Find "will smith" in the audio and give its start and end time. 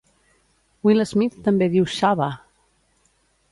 0.87-1.37